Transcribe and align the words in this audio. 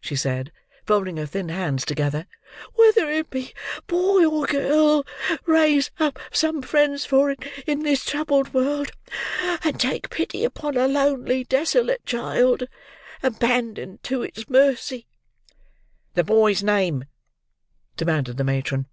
she 0.00 0.16
said, 0.16 0.50
folding 0.86 1.18
her 1.18 1.26
thin 1.26 1.50
hands 1.50 1.84
together, 1.84 2.26
'whether 2.76 3.10
it 3.10 3.28
be 3.28 3.52
boy 3.86 4.24
or 4.26 4.46
girl, 4.46 5.04
raise 5.44 5.90
up 6.00 6.18
some 6.32 6.62
friends 6.62 7.04
for 7.04 7.30
it 7.30 7.38
in 7.66 7.80
this 7.82 8.02
troubled 8.02 8.54
world, 8.54 8.92
and 9.62 9.78
take 9.78 10.08
pity 10.08 10.42
upon 10.42 10.74
a 10.74 10.88
lonely 10.88 11.44
desolate 11.44 12.06
child, 12.06 12.66
abandoned 13.22 14.02
to 14.02 14.22
its 14.22 14.48
mercy!'" 14.48 15.06
"The 16.14 16.24
boy's 16.24 16.62
name?" 16.62 17.04
demanded 17.98 18.38
the 18.38 18.44
matron. 18.44 18.86